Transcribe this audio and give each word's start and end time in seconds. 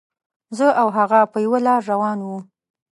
زه 0.57 0.67
او 0.81 0.87
هغه 0.97 1.19
په 1.31 1.37
یوه 1.45 1.59
لاره 1.67 1.87
روان 1.91 2.19
وو. 2.23 2.37